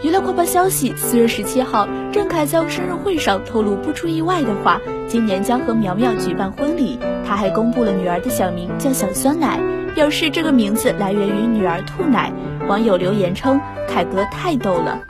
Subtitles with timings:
[0.00, 7.00] 娱乐快报消息四月十七号郑恺在生日会上透露不出意外的话今年将和苗苗举办婚礼。
[7.26, 9.58] 他还公布了女儿的小名叫小酸奶
[9.96, 12.32] 表示这个名字来源于女儿吐奶。
[12.68, 15.00] 网友留言称凯哥太逗了。